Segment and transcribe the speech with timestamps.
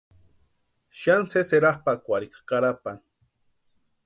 [0.99, 3.05] Xani sési erapʼakwarhika Carapani.